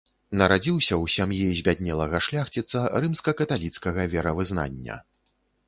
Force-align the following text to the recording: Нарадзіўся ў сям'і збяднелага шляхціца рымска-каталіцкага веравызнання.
Нарадзіўся 0.39 0.93
ў 0.95 1.05
сям'і 1.15 1.57
збяднелага 1.59 2.23
шляхціца 2.29 2.83
рымска-каталіцкага 3.05 4.09
веравызнання. 4.17 5.01